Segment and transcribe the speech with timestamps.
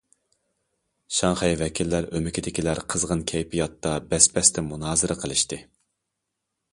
[1.17, 5.61] شاڭخەي ۋەكىللەر ئۆمىكىدىكىلەر قىزغىن كەيپىياتتا، بەس- بەستە مۇنازىرە قىلىشتى.